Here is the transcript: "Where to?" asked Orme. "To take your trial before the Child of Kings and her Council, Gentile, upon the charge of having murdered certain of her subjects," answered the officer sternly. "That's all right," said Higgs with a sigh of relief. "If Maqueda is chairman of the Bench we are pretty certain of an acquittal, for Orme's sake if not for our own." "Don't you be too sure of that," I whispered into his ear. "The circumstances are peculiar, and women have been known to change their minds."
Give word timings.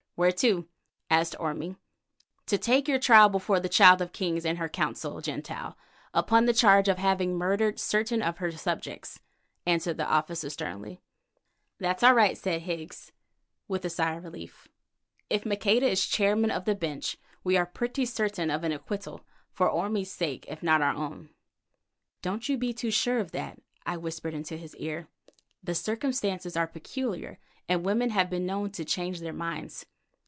"Where 0.15 0.31
to?" 0.33 0.67
asked 1.09 1.35
Orme. 1.39 1.77
"To 2.45 2.57
take 2.59 2.87
your 2.87 2.99
trial 2.99 3.27
before 3.27 3.59
the 3.59 3.67
Child 3.69 4.03
of 4.03 4.11
Kings 4.13 4.45
and 4.45 4.59
her 4.59 4.69
Council, 4.69 5.19
Gentile, 5.19 5.75
upon 6.13 6.45
the 6.45 6.53
charge 6.53 6.87
of 6.87 6.99
having 6.99 7.35
murdered 7.39 7.79
certain 7.79 8.21
of 8.21 8.37
her 8.37 8.51
subjects," 8.51 9.19
answered 9.65 9.97
the 9.97 10.05
officer 10.05 10.51
sternly. 10.51 11.01
"That's 11.79 12.03
all 12.03 12.13
right," 12.13 12.37
said 12.37 12.61
Higgs 12.61 13.11
with 13.67 13.83
a 13.83 13.89
sigh 13.89 14.13
of 14.13 14.23
relief. 14.23 14.67
"If 15.27 15.43
Maqueda 15.43 15.89
is 15.89 16.05
chairman 16.05 16.51
of 16.51 16.65
the 16.65 16.75
Bench 16.75 17.17
we 17.43 17.57
are 17.57 17.65
pretty 17.65 18.05
certain 18.05 18.51
of 18.51 18.63
an 18.63 18.71
acquittal, 18.71 19.25
for 19.51 19.67
Orme's 19.67 20.11
sake 20.11 20.45
if 20.49 20.61
not 20.61 20.81
for 20.81 20.85
our 20.85 20.93
own." 20.93 21.31
"Don't 22.21 22.47
you 22.47 22.59
be 22.59 22.73
too 22.75 22.91
sure 22.91 23.17
of 23.17 23.31
that," 23.31 23.59
I 23.87 23.97
whispered 23.97 24.35
into 24.35 24.55
his 24.55 24.75
ear. 24.75 25.07
"The 25.63 25.73
circumstances 25.73 26.55
are 26.55 26.67
peculiar, 26.67 27.39
and 27.67 27.83
women 27.83 28.11
have 28.11 28.29
been 28.29 28.45
known 28.45 28.69
to 28.73 28.85
change 28.85 29.19
their 29.21 29.33
minds." 29.33 29.87